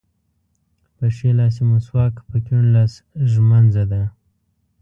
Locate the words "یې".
1.59-1.63